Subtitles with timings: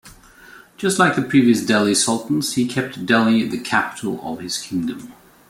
[0.77, 5.13] Just like the previous Delhi Sultans, he kept Delhi the capital of his kingdom.